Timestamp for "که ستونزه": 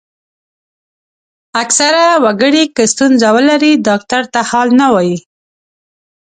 2.75-3.27